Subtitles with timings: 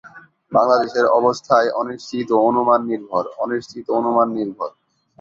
[0.51, 4.69] বাংলাদেশের অবস্থায় অনিশ্চিত ও অনুমান নির্ভর, অনিশ্চিত ও অনুমান নির্ভর।